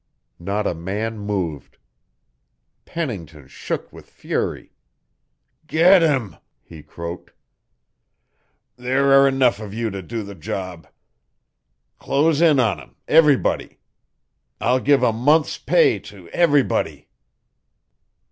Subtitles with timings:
[0.39, 1.77] Not a man moved.
[2.85, 4.71] Pennington shook with fury.
[5.67, 7.33] "Get him," he croaked.
[8.77, 10.87] "There are enough of you to do the job.
[11.99, 13.77] Close in on him everybody.
[14.59, 17.07] I'll give a month's pay to everybody."